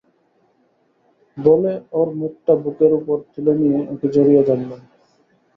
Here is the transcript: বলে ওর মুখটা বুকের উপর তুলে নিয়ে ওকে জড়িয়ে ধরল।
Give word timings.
বলে 1.37 1.71
ওর 1.93 2.07
মুখটা 2.15 2.53
বুকের 2.63 2.91
উপর 2.99 3.17
তুলে 3.31 3.53
নিয়ে 3.59 3.79
ওকে 3.91 4.07
জড়িয়ে 4.15 4.41
ধরল। 4.47 4.71